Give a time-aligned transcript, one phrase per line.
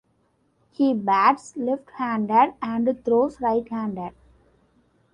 [0.71, 4.13] He bats left-handed and throws right-handed.